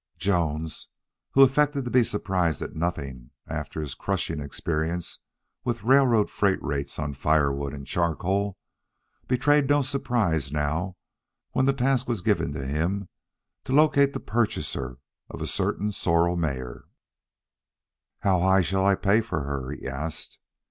[0.17, 0.87] Jones,
[1.33, 5.19] who affected to be surprised at nothing after his crushing experience
[5.63, 8.57] with railroad freight rates on firewood and charcoal,
[9.27, 10.95] betrayed no surprise now
[11.51, 13.09] when the task was given to him
[13.63, 14.97] to locate the purchaser
[15.29, 16.85] of a certain sorrel mare.
[18.21, 20.39] "How high shall I pay for her?" he asked.